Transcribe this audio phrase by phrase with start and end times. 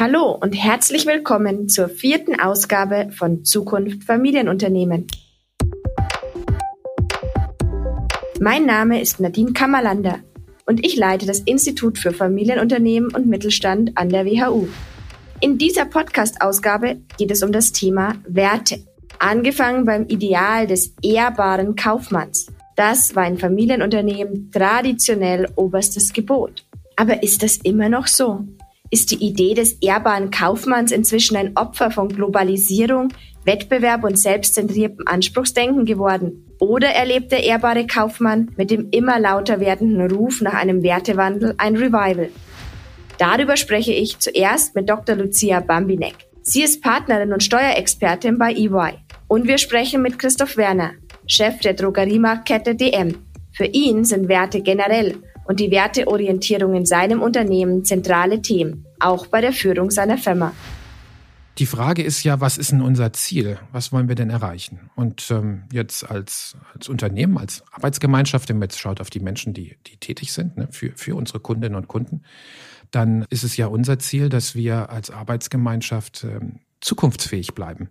[0.00, 5.08] Hallo und herzlich willkommen zur vierten Ausgabe von Zukunft Familienunternehmen.
[8.40, 10.20] Mein Name ist Nadine Kammerlander
[10.66, 14.68] und ich leite das Institut für Familienunternehmen und Mittelstand an der WHU.
[15.40, 18.78] In dieser Podcast-Ausgabe geht es um das Thema Werte.
[19.18, 22.46] Angefangen beim Ideal des ehrbaren Kaufmanns.
[22.76, 26.64] Das war in Familienunternehmen traditionell oberstes Gebot.
[26.94, 28.46] Aber ist das immer noch so?
[28.90, 33.08] Ist die Idee des ehrbaren Kaufmanns inzwischen ein Opfer von Globalisierung,
[33.44, 36.46] Wettbewerb und selbstzentriertem Anspruchsdenken geworden?
[36.58, 41.76] Oder erlebt der ehrbare Kaufmann mit dem immer lauter werdenden Ruf nach einem Wertewandel ein
[41.76, 42.30] Revival?
[43.18, 45.16] Darüber spreche ich zuerst mit Dr.
[45.16, 46.14] Lucia Bambinek.
[46.40, 48.94] Sie ist Partnerin und Steuerexpertin bei EY.
[49.26, 50.92] Und wir sprechen mit Christoph Werner,
[51.26, 53.16] Chef der Drogeriemarktkette DM.
[53.52, 55.16] Für ihn sind Werte generell
[55.48, 60.52] und die Werteorientierung in seinem Unternehmen zentrale Themen, auch bei der Führung seiner Firma.
[61.56, 63.58] Die Frage ist ja, was ist denn unser Ziel?
[63.72, 64.90] Was wollen wir denn erreichen?
[64.94, 69.54] Und ähm, jetzt als, als Unternehmen, als Arbeitsgemeinschaft, wenn man jetzt schaut auf die Menschen,
[69.54, 72.22] die, die tätig sind, ne, für, für unsere Kundinnen und Kunden,
[72.92, 77.88] dann ist es ja unser Ziel, dass wir als Arbeitsgemeinschaft ähm, zukunftsfähig bleiben.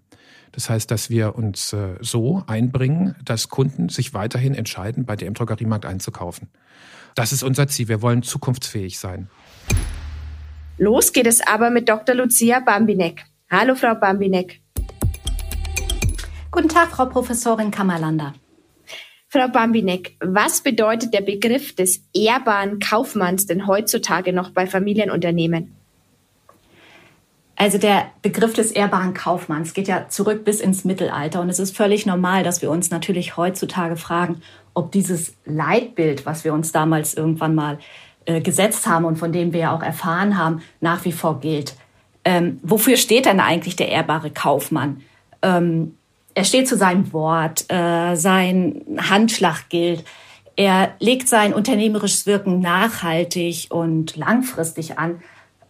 [0.54, 5.28] Das heißt, dass wir uns äh, so einbringen, dass Kunden sich weiterhin entscheiden, bei der
[5.28, 6.50] im Drogeriemarkt einzukaufen.
[7.18, 7.88] Das ist unser Ziel.
[7.88, 9.28] Wir wollen zukunftsfähig sein.
[10.78, 12.14] Los geht es aber mit Dr.
[12.14, 13.26] Lucia Bambinek.
[13.50, 14.62] Hallo, Frau Bambinek.
[16.52, 18.36] Guten Tag, Frau Professorin Kammerlander.
[19.30, 25.76] Frau Bambinek, was bedeutet der Begriff des ehrbaren Kaufmanns denn heutzutage noch bei Familienunternehmen?
[27.56, 31.76] Also der Begriff des ehrbaren Kaufmanns geht ja zurück bis ins Mittelalter und es ist
[31.76, 34.44] völlig normal, dass wir uns natürlich heutzutage fragen,
[34.78, 37.80] ob dieses Leitbild, was wir uns damals irgendwann mal
[38.26, 41.74] äh, gesetzt haben und von dem wir ja auch erfahren haben, nach wie vor gilt.
[42.24, 45.02] Ähm, wofür steht denn eigentlich der ehrbare Kaufmann?
[45.42, 45.98] Ähm,
[46.36, 50.04] er steht zu seinem Wort, äh, sein Handschlag gilt.
[50.56, 55.22] Er legt sein unternehmerisches Wirken nachhaltig und langfristig an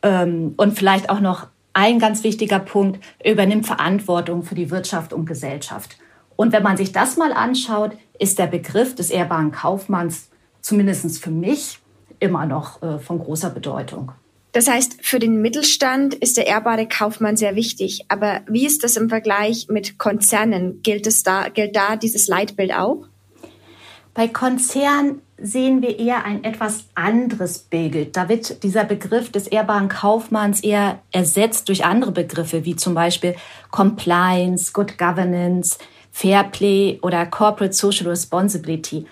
[0.01, 5.25] ähm, und vielleicht auch noch ein ganz wichtiger Punkt, übernimmt Verantwortung für die Wirtschaft und
[5.25, 5.97] Gesellschaft.
[6.37, 10.29] Und wenn man sich das mal anschaut, ist der Begriff des ehrbaren Kaufmanns
[10.61, 11.79] zumindest für mich
[12.19, 14.13] immer noch äh, von großer Bedeutung.
[14.53, 18.05] Das heißt, für den Mittelstand ist der ehrbare Kaufmann sehr wichtig.
[18.07, 20.81] Aber wie ist das im Vergleich mit Konzernen?
[20.81, 23.05] Gilt, es da, gilt da dieses Leitbild auch?
[24.13, 28.17] Bei Konzernen sehen wir eher ein etwas anderes Bild.
[28.17, 33.35] Da wird dieser Begriff des ehrbaren Kaufmanns eher ersetzt durch andere Begriffe, wie zum Beispiel
[33.69, 35.77] Compliance, Good Governance,
[36.17, 39.05] Fair Play oder Corporate Social Responsibility.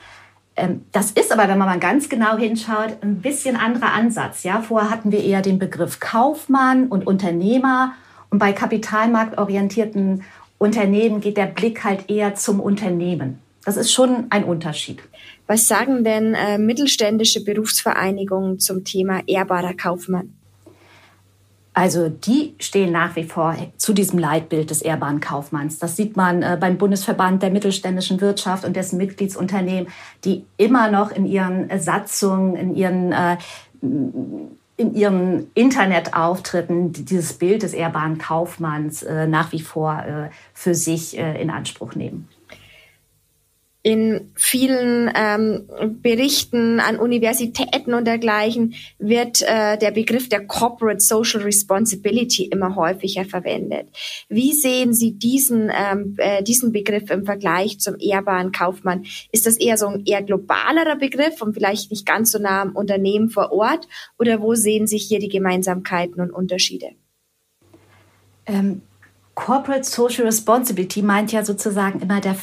[0.55, 4.41] Ähm, das ist aber, wenn man mal ganz genau hinschaut, ein bisschen anderer Ansatz.
[4.41, 7.93] Ja, vorher hatten wir eher den Begriff Kaufmann und Unternehmer
[8.31, 10.23] und bei kapitalmarktorientierten
[10.57, 13.39] Unternehmen geht der Blick halt eher zum Unternehmen.
[13.65, 15.03] Das ist schon ein Unterschied.
[15.45, 20.34] Was sagen denn äh, mittelständische Berufsvereinigungen zum Thema ehrbarer Kaufmann?
[21.75, 25.77] Also die stehen nach wie vor zu diesem Leitbild des ehrbaren Kaufmanns.
[25.77, 29.91] Das sieht man äh, beim Bundesverband der mittelständischen Wirtschaft und dessen Mitgliedsunternehmen,
[30.23, 33.37] die immer noch in ihren Satzungen, in ihren äh,
[34.77, 41.17] in ihren Internetauftritten dieses Bild des ehrbaren Kaufmanns äh, nach wie vor äh, für sich
[41.17, 42.29] äh, in Anspruch nehmen
[43.85, 45.69] in vielen ähm,
[46.01, 53.25] Berichten an Universitäten und dergleichen wird äh, der Begriff der Corporate Social Responsibility immer häufiger
[53.25, 53.89] verwendet.
[54.27, 59.05] Wie sehen Sie diesen, ähm, äh, diesen Begriff im Vergleich zum ehrbaren Kaufmann?
[59.31, 62.75] Ist das eher so ein eher globalerer Begriff und vielleicht nicht ganz so nah am
[62.75, 63.87] Unternehmen vor Ort?
[64.17, 66.87] Oder wo sehen sich hier die Gemeinsamkeiten und Unterschiede?
[68.47, 68.81] Ähm,
[69.35, 72.33] Corporate Social Responsibility meint ja sozusagen immer der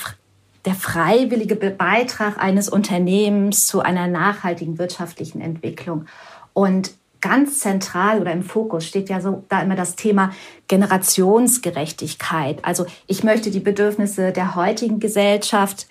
[0.65, 6.07] der freiwillige Beitrag eines Unternehmens zu einer nachhaltigen wirtschaftlichen Entwicklung.
[6.53, 10.33] Und ganz zentral oder im Fokus steht ja so da immer das Thema
[10.69, 12.65] Generationsgerechtigkeit.
[12.65, 15.87] Also ich möchte die Bedürfnisse der heutigen Gesellschaft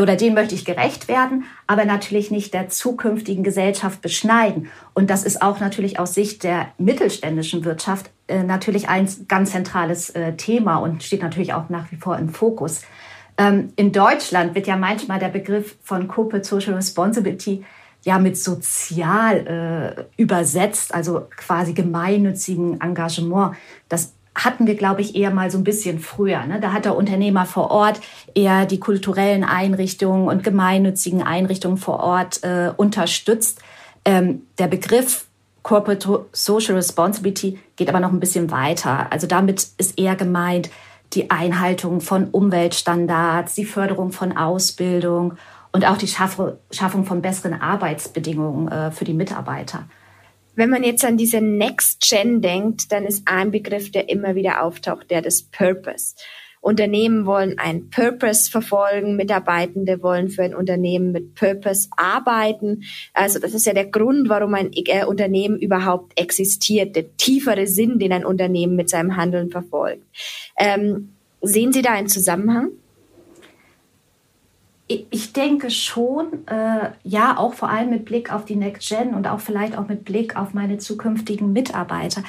[0.00, 4.68] oder denen möchte ich gerecht werden, aber natürlich nicht der zukünftigen Gesellschaft beschneiden.
[4.94, 10.10] Und das ist auch natürlich aus Sicht der mittelständischen Wirtschaft äh, natürlich ein ganz zentrales
[10.10, 12.82] äh, Thema und steht natürlich auch nach wie vor im Fokus.
[13.38, 17.64] Ähm, in Deutschland wird ja manchmal der Begriff von Corporate Social Responsibility
[18.04, 23.56] ja mit sozial äh, übersetzt, also quasi gemeinnützigen Engagement.
[23.88, 26.44] Das hatten wir, glaube ich, eher mal so ein bisschen früher.
[26.46, 26.60] Ne?
[26.60, 28.00] Da hat der Unternehmer vor Ort
[28.34, 33.60] eher die kulturellen Einrichtungen und gemeinnützigen Einrichtungen vor Ort äh, unterstützt.
[34.04, 35.26] Ähm, der Begriff
[35.62, 39.12] Corporate Social Responsibility geht aber noch ein bisschen weiter.
[39.12, 40.70] Also damit ist eher gemeint
[41.18, 45.34] die Einhaltung von Umweltstandards, die Förderung von Ausbildung
[45.72, 49.88] und auch die Schaffung von besseren Arbeitsbedingungen äh, für die Mitarbeiter.
[50.54, 54.62] Wenn man jetzt an diese Next Gen denkt, dann ist ein Begriff, der immer wieder
[54.62, 56.14] auftaucht, der des Purpose.
[56.60, 62.82] Unternehmen wollen einen Purpose verfolgen, Mitarbeitende wollen für ein Unternehmen mit Purpose arbeiten.
[63.14, 67.98] Also das ist ja der Grund, warum ein äh, Unternehmen überhaupt existiert, der tiefere Sinn,
[67.98, 70.04] den ein Unternehmen mit seinem Handeln verfolgt.
[70.56, 71.10] Ähm,
[71.40, 72.70] sehen Sie da einen Zusammenhang?
[74.88, 79.26] Ich denke schon, äh, ja, auch vor allem mit Blick auf die Next Gen und
[79.26, 82.22] auch vielleicht auch mit Blick auf meine zukünftigen Mitarbeiter.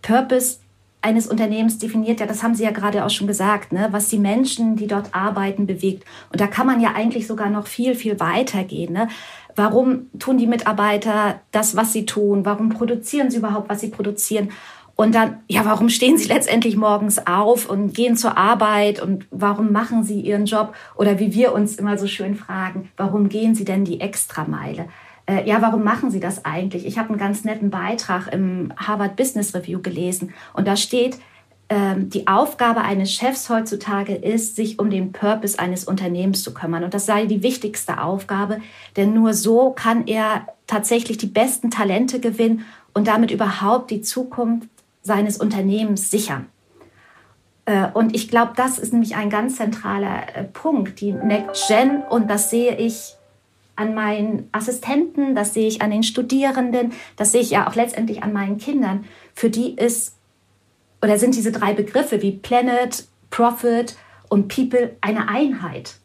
[0.00, 0.58] Purpose
[1.04, 4.18] eines Unternehmens definiert ja, das haben Sie ja gerade auch schon gesagt, ne, was die
[4.18, 6.04] Menschen, die dort arbeiten, bewegt.
[6.32, 8.94] Und da kann man ja eigentlich sogar noch viel, viel weiter gehen.
[8.94, 9.08] Ne?
[9.54, 12.46] Warum tun die Mitarbeiter das, was sie tun?
[12.46, 14.50] Warum produzieren sie überhaupt, was sie produzieren?
[14.96, 19.72] Und dann, ja, warum stehen sie letztendlich morgens auf und gehen zur Arbeit und warum
[19.72, 20.74] machen sie ihren Job?
[20.96, 24.86] Oder wie wir uns immer so schön fragen, warum gehen sie denn die Extrameile?
[25.26, 26.86] Äh, ja, warum machen Sie das eigentlich?
[26.86, 31.18] Ich habe einen ganz netten Beitrag im Harvard Business Review gelesen und da steht,
[31.70, 36.84] ähm, die Aufgabe eines Chefs heutzutage ist, sich um den Purpose eines Unternehmens zu kümmern.
[36.84, 38.60] Und das sei die wichtigste Aufgabe,
[38.96, 44.68] denn nur so kann er tatsächlich die besten Talente gewinnen und damit überhaupt die Zukunft
[45.02, 46.46] seines Unternehmens sichern.
[47.64, 52.02] Äh, und ich glaube, das ist nämlich ein ganz zentraler äh, Punkt, die Next Gen.
[52.10, 53.16] Und das sehe ich
[53.76, 58.22] an meinen Assistenten, das sehe ich an den Studierenden, das sehe ich ja auch letztendlich
[58.22, 59.04] an meinen Kindern.
[59.34, 60.16] Für die ist
[61.02, 63.96] oder sind diese drei Begriffe wie Planet, Profit
[64.28, 65.96] und People eine Einheit.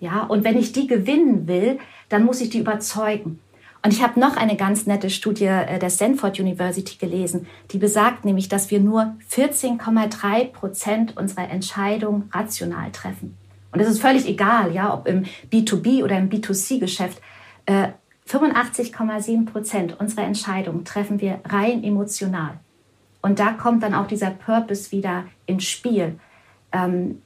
[0.00, 1.78] Ja, und wenn ich die gewinnen will,
[2.08, 3.40] dann muss ich die überzeugen.
[3.82, 8.24] Und ich habe noch eine ganz nette Studie äh, der Stanford University gelesen, die besagt
[8.24, 13.36] nämlich, dass wir nur 14,3 Prozent unserer Entscheidungen rational treffen.
[13.72, 17.20] Und es ist völlig egal, ja, ob im B2B oder im B2C-Geschäft.
[17.66, 17.88] Äh,
[18.28, 22.58] 85,7 Prozent unserer Entscheidungen treffen wir rein emotional.
[23.22, 26.18] Und da kommt dann auch dieser Purpose wieder ins Spiel.
[26.72, 27.22] Ähm,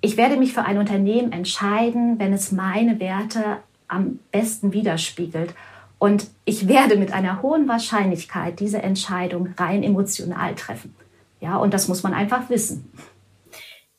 [0.00, 3.58] ich werde mich für ein Unternehmen entscheiden, wenn es meine Werte
[3.88, 5.54] am besten widerspiegelt.
[5.98, 10.94] Und ich werde mit einer hohen Wahrscheinlichkeit diese Entscheidung rein emotional treffen.
[11.40, 12.90] Ja, und das muss man einfach wissen.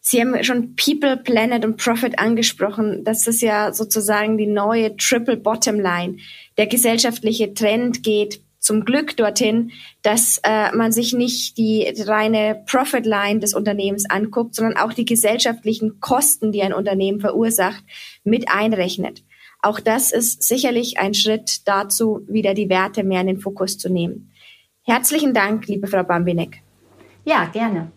[0.02, 3.04] Sie haben schon People, Planet und Profit angesprochen.
[3.04, 6.18] Das ist ja sozusagen die neue Triple Bottom Line.
[6.58, 13.06] Der gesellschaftliche Trend geht zum Glück dorthin, dass äh, man sich nicht die reine Profit
[13.06, 17.84] Line des Unternehmens anguckt, sondern auch die gesellschaftlichen Kosten, die ein Unternehmen verursacht,
[18.24, 19.24] mit einrechnet.
[19.62, 23.90] Auch das ist sicherlich ein Schritt dazu, wieder die Werte mehr in den Fokus zu
[23.90, 24.32] nehmen.
[24.84, 26.62] Herzlichen Dank, liebe Frau Bambinek.
[27.26, 27.92] Ja, gerne.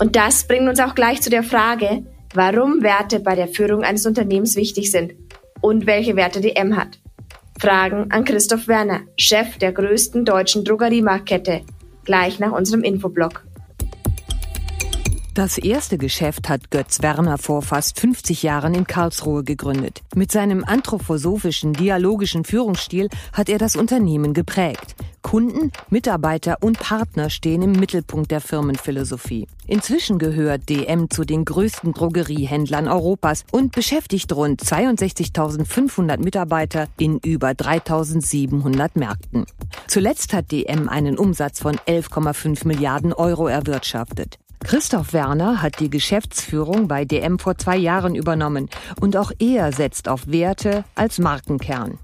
[0.00, 2.02] Und das bringt uns auch gleich zu der Frage,
[2.32, 5.12] warum Werte bei der Führung eines Unternehmens wichtig sind
[5.60, 6.98] und welche Werte die M hat.
[7.60, 11.60] Fragen an Christoph Werner, Chef der größten deutschen Drogeriemarktkette,
[12.04, 13.44] gleich nach unserem Infoblog.
[15.34, 20.00] Das erste Geschäft hat Götz Werner vor fast 50 Jahren in Karlsruhe gegründet.
[20.14, 24.96] Mit seinem anthroposophischen, dialogischen Führungsstil hat er das Unternehmen geprägt.
[25.30, 29.46] Kunden, Mitarbeiter und Partner stehen im Mittelpunkt der Firmenphilosophie.
[29.68, 37.50] Inzwischen gehört DM zu den größten Drogeriehändlern Europas und beschäftigt rund 62.500 Mitarbeiter in über
[37.50, 39.46] 3.700 Märkten.
[39.86, 44.40] Zuletzt hat DM einen Umsatz von 11,5 Milliarden Euro erwirtschaftet.
[44.64, 48.68] Christoph Werner hat die Geschäftsführung bei DM vor zwei Jahren übernommen
[49.00, 52.00] und auch er setzt auf Werte als Markenkern.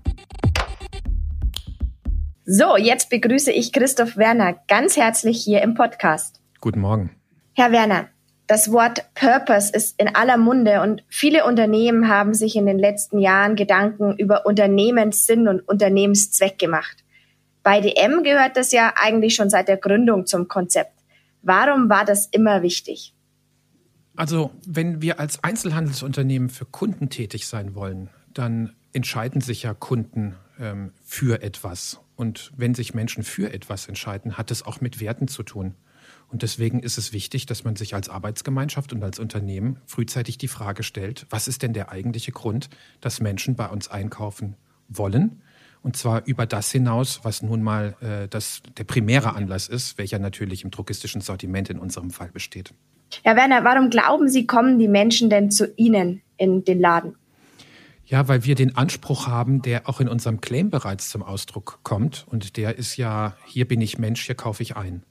[2.48, 6.40] So, jetzt begrüße ich Christoph Werner ganz herzlich hier im Podcast.
[6.60, 7.10] Guten Morgen.
[7.54, 8.06] Herr Werner,
[8.46, 13.18] das Wort Purpose ist in aller Munde und viele Unternehmen haben sich in den letzten
[13.18, 17.02] Jahren Gedanken über Unternehmenssinn und Unternehmenszweck gemacht.
[17.64, 21.02] Bei DM gehört das ja eigentlich schon seit der Gründung zum Konzept.
[21.42, 23.12] Warum war das immer wichtig?
[24.14, 30.36] Also, wenn wir als Einzelhandelsunternehmen für Kunden tätig sein wollen, dann entscheiden sich ja Kunden
[30.60, 31.98] ähm, für etwas.
[32.16, 35.74] Und wenn sich Menschen für etwas entscheiden, hat es auch mit Werten zu tun.
[36.28, 40.48] Und deswegen ist es wichtig, dass man sich als Arbeitsgemeinschaft und als Unternehmen frühzeitig die
[40.48, 42.68] Frage stellt, was ist denn der eigentliche Grund,
[43.00, 44.56] dass Menschen bei uns einkaufen
[44.88, 45.42] wollen
[45.86, 50.18] und zwar über das hinaus, was nun mal äh, das, der primäre Anlass ist, welcher
[50.18, 52.74] natürlich im drogistischen Sortiment in unserem Fall besteht.
[53.22, 57.14] Herr Werner, warum glauben Sie, kommen die Menschen denn zu Ihnen in den Laden?
[58.08, 62.24] Ja, weil wir den Anspruch haben, der auch in unserem Claim bereits zum Ausdruck kommt.
[62.28, 65.02] Und der ist ja, hier bin ich Mensch, hier kaufe ich ein.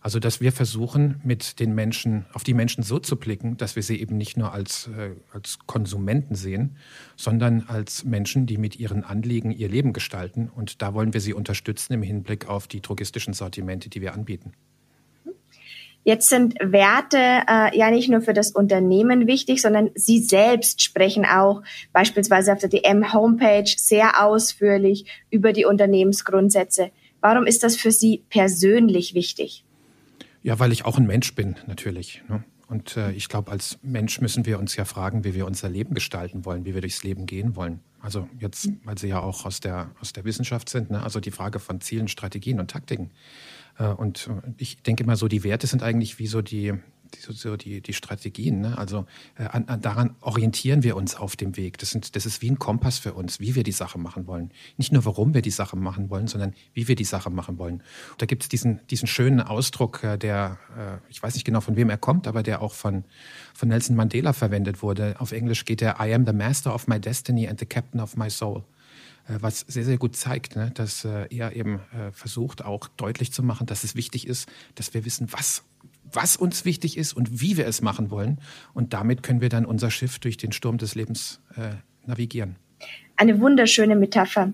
[0.00, 3.82] Also, dass wir versuchen, mit den Menschen, auf die Menschen so zu blicken, dass wir
[3.84, 6.76] sie eben nicht nur als, äh, als Konsumenten sehen,
[7.16, 10.48] sondern als Menschen, die mit ihren Anliegen ihr Leben gestalten.
[10.48, 14.54] Und da wollen wir sie unterstützen im Hinblick auf die drogistischen Sortimente, die wir anbieten.
[16.02, 21.26] Jetzt sind Werte äh, ja nicht nur für das Unternehmen wichtig, sondern Sie selbst sprechen
[21.26, 26.90] auch beispielsweise auf der DM-Homepage sehr ausführlich über die Unternehmensgrundsätze.
[27.20, 29.64] Warum ist das für Sie persönlich wichtig?
[30.42, 32.22] Ja, weil ich auch ein Mensch bin, natürlich.
[32.28, 32.42] Ne?
[32.66, 35.92] Und äh, ich glaube, als Mensch müssen wir uns ja fragen, wie wir unser Leben
[35.92, 37.80] gestalten wollen, wie wir durchs Leben gehen wollen.
[38.00, 41.02] Also jetzt, weil Sie ja auch aus der, aus der Wissenschaft sind, ne?
[41.02, 43.10] also die Frage von Zielen, Strategien und Taktiken.
[43.80, 46.74] Äh, und ich denke immer so, die Werte sind eigentlich wie so die,
[47.14, 48.60] die, so die, die Strategien.
[48.60, 48.78] Ne?
[48.78, 49.06] Also
[49.36, 51.78] äh, an, an, daran orientieren wir uns auf dem Weg.
[51.78, 54.50] Das, sind, das ist wie ein Kompass für uns, wie wir die Sache machen wollen.
[54.76, 57.82] Nicht nur, warum wir die Sache machen wollen, sondern wie wir die Sache machen wollen.
[58.12, 61.60] Und da gibt es diesen, diesen schönen Ausdruck, äh, der, äh, ich weiß nicht genau,
[61.60, 63.04] von wem er kommt, aber der auch von,
[63.54, 65.16] von Nelson Mandela verwendet wurde.
[65.18, 68.16] Auf Englisch geht er, I am the master of my destiny and the captain of
[68.16, 68.79] my soul äh,
[69.40, 73.42] was sehr, sehr gut zeigt, ne, dass äh, er eben äh, versucht auch deutlich zu
[73.42, 75.64] machen, dass es wichtig ist, dass wir wissen, was
[76.12, 78.40] was uns wichtig ist und wie wir es machen wollen.
[78.74, 82.56] Und damit können wir dann unser Schiff durch den Sturm des Lebens äh, navigieren.
[83.16, 84.52] Eine wunderschöne Metapher.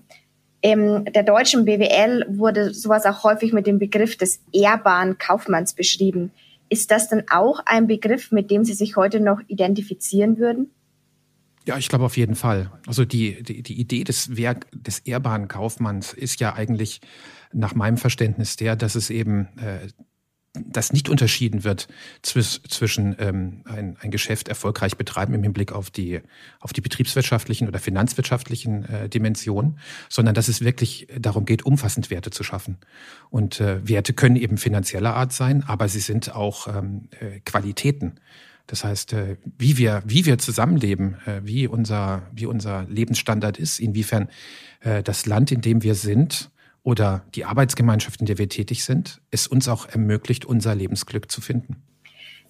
[0.61, 6.31] In der deutschen BWL wurde sowas auch häufig mit dem Begriff des ehrbaren Kaufmanns beschrieben.
[6.69, 10.71] Ist das denn auch ein Begriff, mit dem Sie sich heute noch identifizieren würden?
[11.67, 12.71] Ja, ich glaube auf jeden Fall.
[12.87, 17.01] Also die, die, die Idee des Werk des ehrbaren Kaufmanns ist ja eigentlich
[17.51, 19.89] nach meinem Verständnis der, dass es eben äh,
[20.65, 21.89] dass nicht unterschieden wird
[22.21, 26.21] zwisch, zwischen ähm, ein, ein Geschäft erfolgreich betreiben im Hinblick auf die,
[26.61, 29.77] auf die betriebswirtschaftlichen oder finanzwirtschaftlichen äh, Dimensionen,
[30.09, 32.77] sondern dass es wirklich darum geht, umfassend Werte zu schaffen.
[33.29, 38.19] Und äh, Werte können eben finanzieller Art sein, aber sie sind auch ähm, äh, Qualitäten.
[38.67, 43.79] Das heißt, äh, wie wir, wie wir zusammenleben, äh, wie unser, wie unser Lebensstandard ist,
[43.79, 44.29] inwiefern
[44.81, 46.51] äh, das Land, in dem wir sind,
[46.83, 51.41] oder die Arbeitsgemeinschaft, in der wir tätig sind, es uns auch ermöglicht, unser Lebensglück zu
[51.41, 51.83] finden.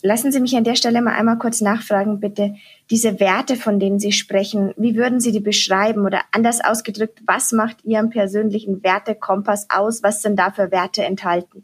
[0.04, 2.54] Lassen Sie mich an der Stelle mal einmal kurz nachfragen, bitte.
[2.92, 7.52] Diese Werte, von denen Sie sprechen, wie würden Sie die beschreiben oder anders ausgedrückt, was
[7.52, 10.04] macht Ihren persönlichen Wertekompass aus?
[10.04, 11.64] Was sind da für Werte enthalten?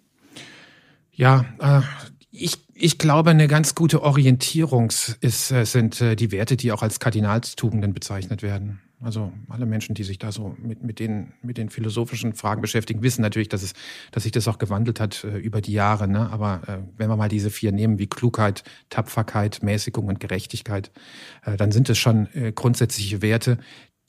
[1.11, 1.45] Ja,
[2.31, 6.81] ich, ich glaube, eine ganz gute Orientierung ist, äh, sind äh, die Werte, die auch
[6.81, 8.81] als Kardinalstugenden bezeichnet werden.
[9.03, 13.03] Also alle Menschen, die sich da so mit, mit, den, mit den philosophischen Fragen beschäftigen,
[13.03, 13.73] wissen natürlich, dass, es,
[14.11, 16.07] dass sich das auch gewandelt hat äh, über die Jahre.
[16.07, 16.31] Ne?
[16.31, 20.91] Aber äh, wenn wir mal diese vier nehmen, wie Klugheit, Tapferkeit, Mäßigung und Gerechtigkeit,
[21.45, 23.57] äh, dann sind es schon äh, grundsätzliche Werte,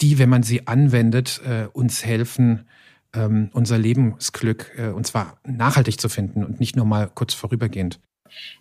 [0.00, 1.40] die, wenn man sie anwendet,
[1.73, 2.66] uns helfen,
[3.14, 8.00] ähm, unser Lebensglück, und zwar nachhaltig zu finden und nicht nur mal kurz vorübergehend.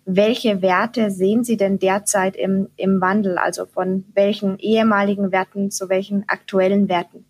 [0.04, 3.38] Welche Werte sehen Sie denn derzeit im, im Wandel?
[3.38, 7.24] Also von welchen ehemaligen Werten zu welchen aktuellen Werten?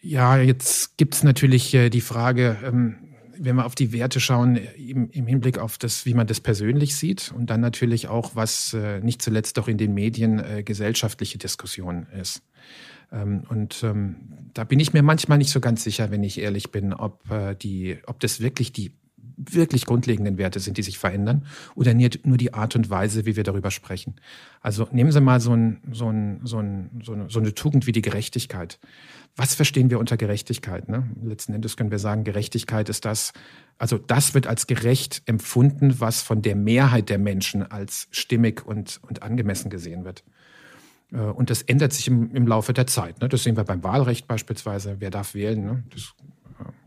[0.00, 2.96] Ja, jetzt gibt es natürlich äh, die Frage, ähm,
[3.36, 7.32] wenn wir auf die Werte schauen, im, Hinblick auf das, wie man das persönlich sieht
[7.36, 12.06] und dann natürlich auch, was äh, nicht zuletzt auch in den Medien äh, gesellschaftliche Diskussion
[12.20, 12.42] ist.
[13.12, 14.16] Ähm, und ähm,
[14.54, 17.22] da bin ich mir manchmal nicht so ganz sicher, wenn ich ehrlich bin, ob,
[17.62, 18.92] die, ob das wirklich die
[19.38, 23.44] wirklich grundlegenden Werte sind, die sich verändern oder nur die Art und Weise, wie wir
[23.44, 24.16] darüber sprechen.
[24.60, 27.86] Also nehmen Sie mal so, ein, so, ein, so, ein, so, eine, so eine Tugend
[27.86, 28.78] wie die Gerechtigkeit.
[29.36, 30.88] Was verstehen wir unter Gerechtigkeit?
[30.88, 31.08] Ne?
[31.22, 33.32] Letzten Endes können wir sagen, Gerechtigkeit ist das,
[33.78, 38.98] also das wird als gerecht empfunden, was von der Mehrheit der Menschen als stimmig und,
[39.08, 40.24] und angemessen gesehen wird.
[41.12, 43.20] Äh, und das ändert sich im, im Laufe der Zeit.
[43.20, 43.28] Ne?
[43.28, 44.96] Das sehen wir beim Wahlrecht beispielsweise.
[44.98, 45.64] Wer darf wählen?
[45.64, 45.84] Ne?
[45.90, 46.14] Das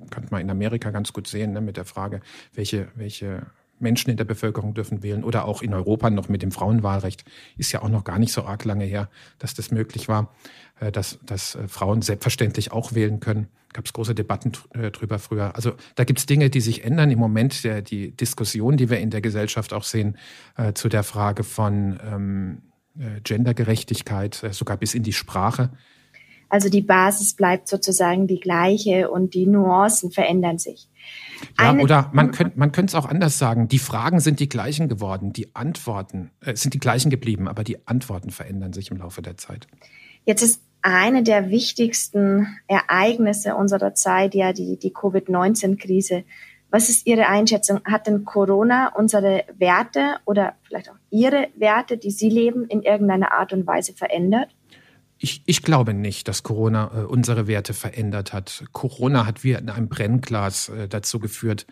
[0.10, 2.22] kann man in Amerika ganz gut sehen, ne, mit der Frage,
[2.53, 3.46] welche, welche
[3.79, 7.25] Menschen in der Bevölkerung dürfen wählen oder auch in Europa noch mit dem Frauenwahlrecht.
[7.58, 10.34] Ist ja auch noch gar nicht so arg lange her, dass das möglich war,
[10.79, 13.48] äh, dass, dass äh, Frauen selbstverständlich auch wählen können.
[13.74, 15.55] Gab es große Debatten äh, drüber früher.
[15.55, 17.12] Also da gibt es Dinge, die sich ändern.
[17.12, 20.17] Im Moment der, die Diskussion, die wir in der Gesellschaft auch sehen,
[20.58, 22.62] äh, zu der Frage von ähm,
[23.24, 25.72] Gendergerechtigkeit, äh, sogar bis in die Sprache,
[26.51, 30.89] also die Basis bleibt sozusagen die gleiche und die Nuancen verändern sich.
[31.58, 33.70] Ja, oder man könnte man könnte es auch anders sagen.
[33.70, 37.88] Die Fragen sind die gleichen geworden, die Antworten äh, sind die gleichen geblieben, aber die
[37.88, 39.67] Antworten verändern sich im Laufe der Zeit.
[40.25, 46.25] Jetzt ist eine der wichtigsten Ereignisse unserer Zeit ja die, die Covid-19-Krise.
[46.70, 47.79] Was ist Ihre Einschätzung?
[47.86, 53.31] Hat denn Corona unsere Werte oder vielleicht auch Ihre Werte, die Sie leben, in irgendeiner
[53.31, 54.50] Art und Weise verändert?
[55.24, 58.63] Ich, ich glaube nicht, dass Corona äh, unsere Werte verändert hat.
[58.72, 61.68] Corona hat wie in einem Brennglas äh, dazu geführt,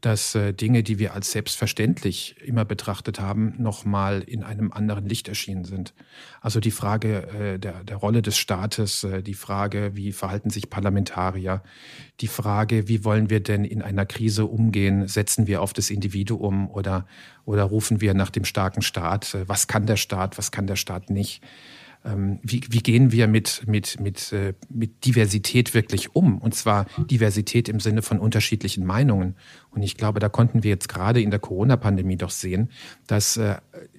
[0.00, 5.28] dass äh, Dinge, die wir als selbstverständlich immer betrachtet haben, nochmal in einem anderen Licht
[5.28, 5.92] erschienen sind.
[6.40, 11.62] Also die Frage der, der Rolle des Staates, die Frage, wie verhalten sich Parlamentarier,
[12.20, 15.08] die Frage, wie wollen wir denn in einer Krise umgehen?
[15.08, 17.06] Setzen wir auf das Individuum oder,
[17.44, 19.36] oder rufen wir nach dem starken Staat?
[19.46, 21.42] Was kann der Staat, was kann der Staat nicht?
[22.04, 26.38] Ähm, wie, wie gehen wir mit, mit, mit, äh, mit Diversität wirklich um?
[26.38, 29.36] Und zwar Diversität im Sinne von unterschiedlichen Meinungen.
[29.70, 32.70] Und ich glaube, da konnten wir jetzt gerade in der Corona-Pandemie doch sehen,
[33.06, 33.56] dass äh,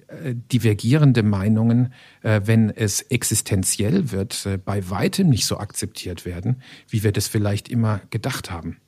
[0.08, 7.02] äh divergierende Meinungen, äh, wenn es existenziell wird, bei weitem nicht so akzeptiert werden, wie
[7.02, 8.78] wir das vielleicht immer gedacht haben.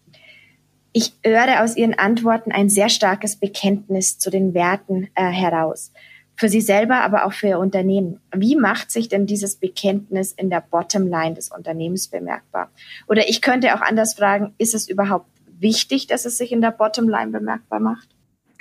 [0.93, 5.93] Ich höre aus Ihren Antworten ein sehr starkes Bekenntnis zu den Werten äh, heraus
[6.38, 8.21] für sie selber, aber auch für ihr Unternehmen.
[8.33, 12.71] Wie macht sich denn dieses Bekenntnis in der Bottomline des Unternehmens bemerkbar?
[13.09, 15.26] Oder ich könnte auch anders fragen, ist es überhaupt
[15.59, 18.09] wichtig, dass es sich in der Bottomline bemerkbar macht?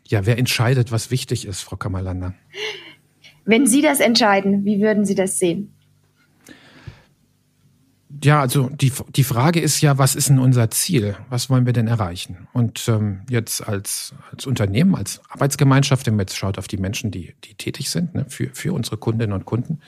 [0.06, 2.34] Ja, wer entscheidet, was wichtig ist, Frau Kammerlander?
[3.46, 5.77] Wenn Sie das entscheiden, wie würden Sie das sehen?
[8.24, 11.16] Ja, also die, die Frage ist ja, was ist denn unser Ziel?
[11.30, 12.48] Was wollen wir denn erreichen?
[12.54, 17.12] Und ähm, jetzt als, als Unternehmen, als Arbeitsgemeinschaft, wenn man jetzt schaut auf die Menschen,
[17.12, 19.80] die, die tätig sind, ne, für, für unsere Kundinnen und Kunden,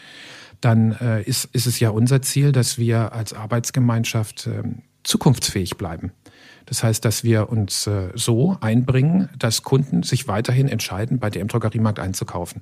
[0.61, 4.63] dann äh, ist, ist es ja unser Ziel, dass wir als Arbeitsgemeinschaft äh,
[5.03, 6.11] zukunftsfähig bleiben.
[6.65, 11.41] Das heißt, dass wir uns äh, so einbringen, dass Kunden sich weiterhin entscheiden, bei der
[11.41, 12.61] im Drogeriemarkt einzukaufen.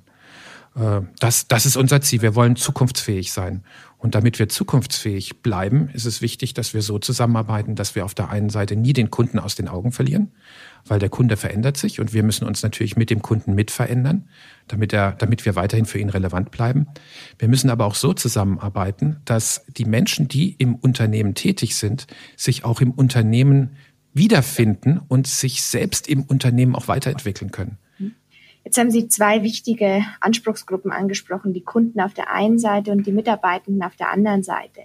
[0.78, 2.22] Äh, das, das ist unser Ziel.
[2.22, 3.64] Wir wollen zukunftsfähig sein.
[3.98, 8.14] Und damit wir zukunftsfähig bleiben, ist es wichtig, dass wir so zusammenarbeiten, dass wir auf
[8.14, 10.30] der einen Seite nie den Kunden aus den Augen verlieren,
[10.86, 14.28] weil der Kunde verändert sich und wir müssen uns natürlich mit dem Kunden mit verändern,
[14.68, 16.86] damit er, damit wir weiterhin für ihn relevant bleiben.
[17.40, 22.06] Wir müssen aber auch so zusammenarbeiten, dass die Menschen, die im Unternehmen tätig sind,
[22.36, 23.70] sich auch im Unternehmen
[24.14, 27.78] wiederfinden und sich selbst im Unternehmen auch weiterentwickeln können.
[28.68, 33.12] Jetzt haben Sie zwei wichtige Anspruchsgruppen angesprochen, die Kunden auf der einen Seite und die
[33.12, 34.82] Mitarbeitenden auf der anderen Seite.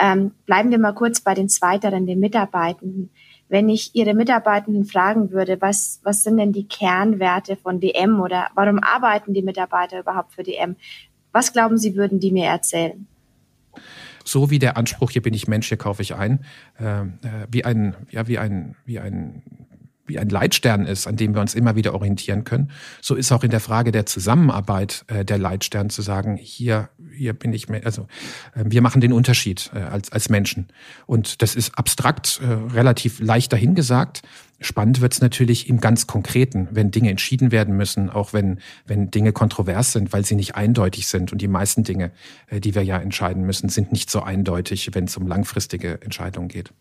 [0.00, 3.10] Ähm, bleiben wir mal kurz bei den zweiteren, den Mitarbeitenden.
[3.50, 8.46] Wenn ich Ihre Mitarbeitenden fragen würde, was, was sind denn die Kernwerte von DM oder
[8.54, 10.76] warum arbeiten die Mitarbeiter überhaupt für DM?
[11.30, 13.06] Was glauben Sie, würden die mir erzählen?
[14.24, 16.44] so wie der Anspruch, hier bin ich Mensch, hier kaufe ich ein,
[16.78, 17.06] äh, äh
[17.50, 19.42] wie ein, ja, wie ein, wie ein
[20.08, 23.44] wie ein Leitstern ist, an dem wir uns immer wieder orientieren können, so ist auch
[23.44, 28.02] in der Frage der Zusammenarbeit äh, der Leitstern zu sagen, hier, hier bin ich, also
[28.54, 30.68] äh, wir machen den Unterschied äh, als, als Menschen.
[31.06, 34.22] Und das ist abstrakt, äh, relativ leicht dahingesagt.
[34.60, 39.32] Spannend wird's natürlich im ganz Konkreten, wenn Dinge entschieden werden müssen, auch wenn, wenn Dinge
[39.32, 41.32] kontrovers sind, weil sie nicht eindeutig sind.
[41.32, 42.10] Und die meisten Dinge,
[42.48, 46.48] äh, die wir ja entscheiden müssen, sind nicht so eindeutig, wenn es um langfristige Entscheidungen
[46.48, 46.72] geht.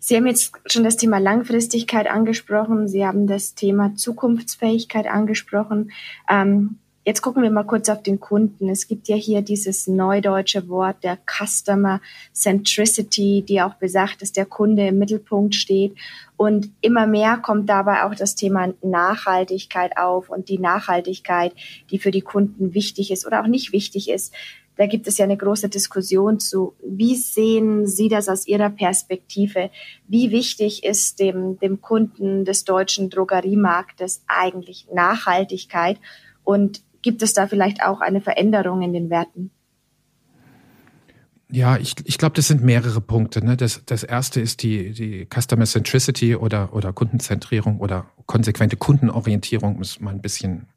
[0.00, 2.88] Sie haben jetzt schon das Thema Langfristigkeit angesprochen.
[2.88, 5.90] Sie haben das Thema Zukunftsfähigkeit angesprochen.
[6.30, 8.68] Ähm, jetzt gucken wir mal kurz auf den Kunden.
[8.68, 12.00] Es gibt ja hier dieses neudeutsche Wort der Customer
[12.32, 15.96] Centricity, die auch besagt, dass der Kunde im Mittelpunkt steht.
[16.36, 21.52] Und immer mehr kommt dabei auch das Thema Nachhaltigkeit auf und die Nachhaltigkeit,
[21.90, 24.32] die für die Kunden wichtig ist oder auch nicht wichtig ist.
[24.78, 26.76] Da gibt es ja eine große Diskussion zu.
[26.86, 29.70] Wie sehen Sie das aus Ihrer Perspektive?
[30.06, 35.98] Wie wichtig ist dem, dem Kunden des deutschen Drogeriemarktes eigentlich Nachhaltigkeit?
[36.44, 39.50] Und gibt es da vielleicht auch eine Veränderung in den Werten?
[41.50, 43.44] Ja, ich, ich glaube, das sind mehrere Punkte.
[43.44, 43.56] Ne?
[43.56, 49.82] Das, das erste ist die, die Customer Centricity oder, oder Kundenzentrierung oder konsequente Kundenorientierung, um
[49.82, 50.68] es mal ein bisschen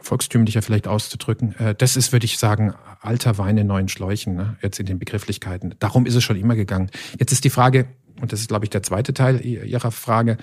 [0.00, 1.54] volkstümlicher vielleicht auszudrücken.
[1.58, 4.56] Äh, das ist, würde ich sagen, alter Wein in neuen Schläuchen, ne?
[4.62, 5.74] jetzt in den Begrifflichkeiten.
[5.78, 6.90] Darum ist es schon immer gegangen.
[7.18, 7.86] Jetzt ist die Frage,
[8.20, 10.36] und das ist, glaube ich, der zweite Teil Ihrer Frage,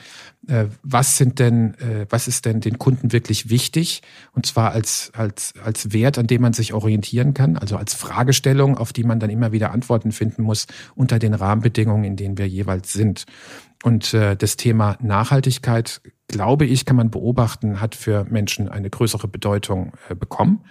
[0.48, 4.02] äh, was sind denn, äh, was ist denn den Kunden wirklich wichtig?
[4.34, 8.78] Und zwar als, als, als Wert, an dem man sich orientieren kann, also als Fragestellung,
[8.78, 10.66] auf die man dann immer wieder Antworten finden muss,
[10.96, 13.26] unter den Rahmenbedingungen, in denen wir jeweils sind.
[13.84, 19.94] Und das Thema Nachhaltigkeit, glaube ich, kann man beobachten, hat für Menschen eine größere Bedeutung
[20.10, 20.64] äh, bekommen.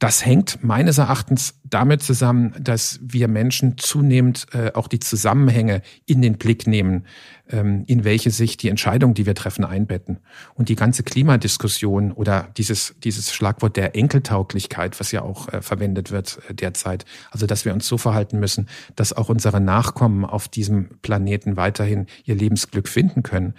[0.00, 6.20] Das hängt meines Erachtens damit zusammen, dass wir Menschen zunehmend äh, auch die Zusammenhänge in
[6.20, 7.06] den Blick nehmen,
[7.48, 10.18] ähm, in welche sich die Entscheidungen, die wir treffen, einbetten.
[10.54, 16.10] Und die ganze Klimadiskussion oder dieses, dieses Schlagwort der Enkeltauglichkeit, was ja auch äh, verwendet
[16.10, 20.88] wird derzeit, also dass wir uns so verhalten müssen, dass auch unsere Nachkommen auf diesem
[21.02, 23.54] Planeten weiterhin ihr Lebensglück finden können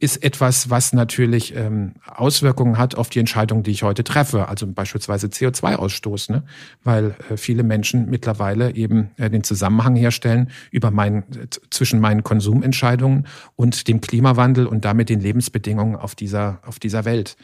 [0.00, 4.66] ist etwas, was natürlich ähm, Auswirkungen hat auf die Entscheidungen, die ich heute treffe, also
[4.66, 6.42] beispielsweise CO2-Ausstoß, ne?
[6.82, 11.22] weil äh, viele Menschen mittlerweile eben äh, den Zusammenhang herstellen über mein,
[11.70, 17.36] zwischen meinen Konsumentscheidungen und dem Klimawandel und damit den Lebensbedingungen auf dieser, auf dieser Welt.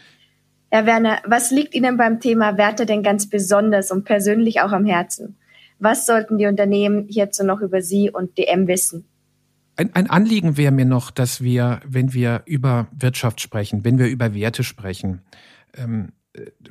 [0.71, 4.85] Herr Werner, was liegt Ihnen beim Thema Werte denn ganz besonders und persönlich auch am
[4.85, 5.37] Herzen?
[5.79, 9.10] Was sollten die Unternehmen hierzu noch über Sie und DM wissen?
[9.77, 14.09] Ein, ein Anliegen wäre mir noch, dass wir, wenn wir über Wirtschaft sprechen, wenn wir
[14.09, 15.23] über Werte sprechen,
[15.75, 16.13] ähm,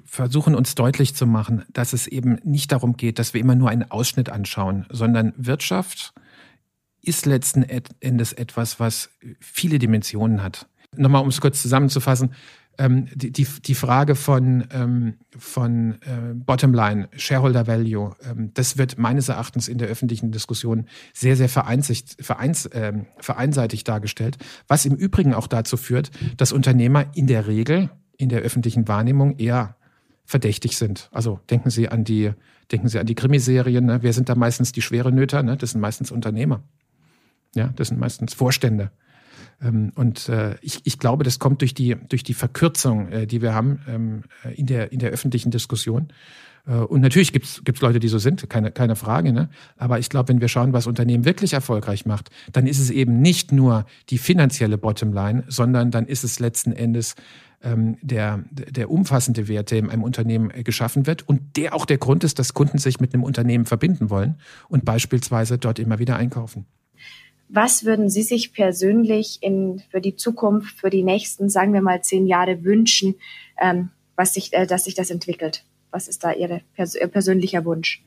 [0.06, 3.70] versuchen uns deutlich zu machen, dass es eben nicht darum geht, dass wir immer nur
[3.70, 6.14] einen Ausschnitt anschauen, sondern Wirtschaft
[7.02, 9.10] ist letzten Endes etwas, was
[9.40, 10.68] viele Dimensionen hat.
[10.96, 12.34] Nochmal, um es kurz zusammenzufassen,
[12.80, 18.98] ähm, die, die, die Frage von, ähm, von äh, Bottomline, Shareholder Value, ähm, das wird
[18.98, 24.38] meines Erachtens in der öffentlichen Diskussion sehr, sehr vereinsigt, vereins, äh, vereinseitig dargestellt,
[24.68, 29.38] was im Übrigen auch dazu führt, dass Unternehmer in der Regel in der öffentlichen Wahrnehmung
[29.38, 29.76] eher
[30.26, 31.10] verdächtig sind.
[31.12, 32.32] Also denken Sie an die,
[32.72, 33.86] denken Sie an die Krimiserien.
[33.86, 34.00] Ne?
[34.04, 35.44] Wer sind da meistens die schwere Nöter?
[35.44, 35.58] Ne?
[35.58, 36.64] Das sind meistens Unternehmer.
[37.56, 38.92] Ja, das sind meistens Vorstände.
[39.62, 43.42] Ähm, und äh, ich, ich glaube, das kommt durch die, durch die Verkürzung, äh, die
[43.42, 46.08] wir haben ähm, äh, in, der, in der öffentlichen Diskussion.
[46.66, 49.34] Und natürlich gibt's gibt's Leute, die so sind, keine, keine Frage.
[49.34, 49.50] Ne?
[49.78, 53.22] Aber ich glaube, wenn wir schauen, was Unternehmen wirklich erfolgreich macht, dann ist es eben
[53.22, 57.16] nicht nur die finanzielle Bottomline, sondern dann ist es letzten Endes
[57.64, 61.98] ähm, der, der umfassende Wert, der in einem Unternehmen geschaffen wird und der auch der
[61.98, 64.36] Grund ist, dass Kunden sich mit einem Unternehmen verbinden wollen
[64.68, 66.68] und beispielsweise dort immer wieder einkaufen.
[67.50, 72.02] Was würden Sie sich persönlich in, für die Zukunft, für die nächsten, sagen wir mal,
[72.04, 73.16] zehn Jahre wünschen,
[73.60, 75.66] ähm, was sich, äh, dass sich das entwickelt?
[75.90, 78.04] Was ist da Ihre, Ihr persönlicher Wunsch?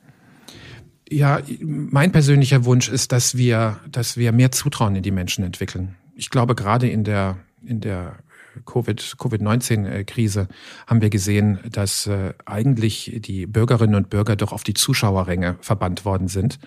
[1.08, 5.96] Ja, mein persönlicher Wunsch ist, dass wir, dass wir mehr Zutrauen in die Menschen entwickeln.
[6.14, 8.18] Ich glaube, gerade in der, in der
[8.64, 10.48] Covid-19-Krise
[10.86, 16.04] haben wir gesehen, dass äh, eigentlich die Bürgerinnen und Bürger doch auf die Zuschauerränge verbannt
[16.04, 16.58] worden sind.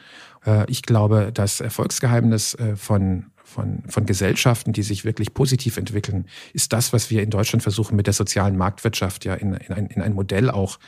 [0.46, 6.26] Äh, ich glaube, das Erfolgsgeheimnis äh, von von, von Gesellschaften, die sich wirklich positiv entwickeln,
[6.54, 9.86] ist das, was wir in Deutschland versuchen, mit der sozialen Marktwirtschaft ja in, in, ein,
[9.88, 10.80] in ein Modell auch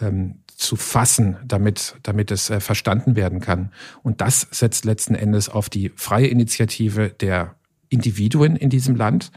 [0.00, 3.72] ähm, zu fassen, damit, damit es äh, verstanden werden kann.
[4.02, 7.54] Und das setzt letzten Endes auf die freie Initiative der
[7.88, 9.30] Individuen in diesem Land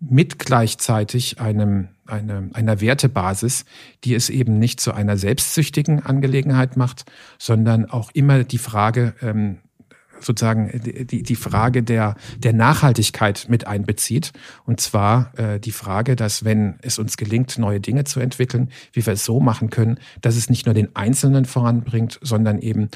[0.00, 3.64] mit gleichzeitig einem, eine, einer Wertebasis,
[4.04, 9.58] die es eben nicht zu einer selbstsüchtigen Angelegenheit macht, sondern auch immer die Frage, ähm,
[10.20, 14.32] sozusagen die, die Frage der, der Nachhaltigkeit mit einbezieht.
[14.64, 19.04] Und zwar äh, die Frage, dass wenn es uns gelingt, neue Dinge zu entwickeln, wie
[19.04, 22.90] wir es so machen können, dass es nicht nur den Einzelnen voranbringt, sondern eben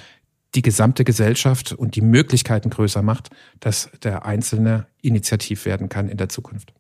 [0.54, 6.16] die gesamte Gesellschaft und die Möglichkeiten größer macht, dass der Einzelne initiativ werden kann in
[6.16, 6.72] der Zukunft.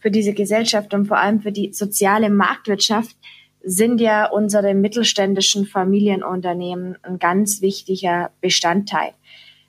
[0.00, 3.16] Für diese Gesellschaft und vor allem für die soziale Marktwirtschaft
[3.62, 9.12] sind ja unsere mittelständischen Familienunternehmen ein ganz wichtiger Bestandteil.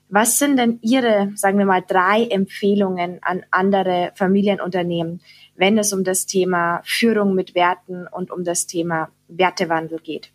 [0.08, 5.20] Was sind denn Ihre, sagen wir mal, drei Empfehlungen an andere Familienunternehmen,
[5.54, 10.32] wenn es um das Thema Führung mit Werten und um das Thema Wertewandel geht?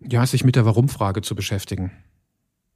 [0.00, 1.92] Ja, sich mit der Warum-Frage zu beschäftigen.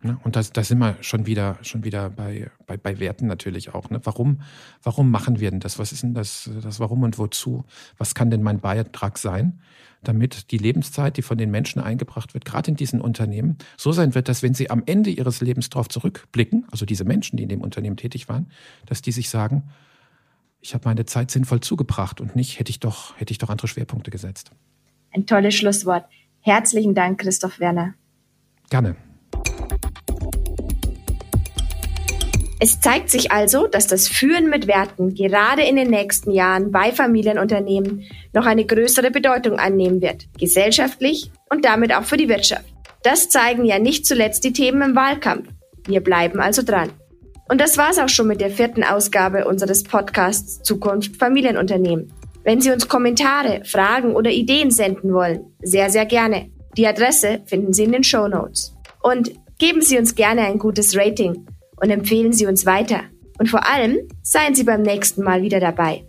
[0.03, 0.19] Ne?
[0.25, 3.91] Und da das sind wir schon wieder, schon wieder bei, bei, bei Werten natürlich auch.
[3.91, 4.01] Ne?
[4.05, 4.41] Warum,
[4.83, 5.79] warum machen wir denn das?
[5.79, 7.65] Was ist denn das, das Warum und wozu?
[7.99, 9.61] Was kann denn mein Beitrag sein,
[10.03, 14.15] damit die Lebenszeit, die von den Menschen eingebracht wird, gerade in diesen Unternehmen, so sein
[14.15, 17.51] wird, dass wenn sie am Ende ihres Lebens darauf zurückblicken, also diese Menschen, die in
[17.51, 18.51] dem Unternehmen tätig waren,
[18.87, 19.65] dass die sich sagen,
[20.63, 23.69] ich habe meine Zeit sinnvoll zugebracht und nicht hätte ich doch, hätte ich doch andere
[23.69, 24.51] Schwerpunkte gesetzt.
[25.13, 26.07] Ein tolles Schlusswort.
[26.43, 27.95] Herzlichen Dank, Christoph Werner.
[28.71, 28.97] Gerne.
[32.63, 36.93] Es zeigt sich also, dass das Führen mit Werten gerade in den nächsten Jahren bei
[36.93, 42.67] Familienunternehmen noch eine größere Bedeutung annehmen wird, gesellschaftlich und damit auch für die Wirtschaft.
[43.03, 45.49] Das zeigen ja nicht zuletzt die Themen im Wahlkampf.
[45.87, 46.91] Wir bleiben also dran.
[47.49, 52.13] Und das war's auch schon mit der vierten Ausgabe unseres Podcasts Zukunft Familienunternehmen.
[52.43, 56.51] Wenn Sie uns Kommentare, Fragen oder Ideen senden wollen, sehr, sehr gerne.
[56.77, 58.75] Die Adresse finden Sie in den Show Notes.
[59.03, 61.47] Und geben Sie uns gerne ein gutes Rating
[61.81, 63.03] und empfehlen Sie uns weiter.
[63.39, 66.05] Und vor allem seien Sie beim nächsten Mal wieder dabei.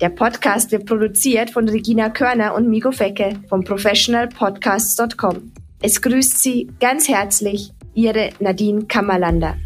[0.00, 5.52] Der Podcast wird produziert von Regina Körner und Miko Fecke vom professionalpodcasts.com.
[5.80, 9.56] Es grüßt Sie ganz herzlich Ihre Nadine Kammerlander.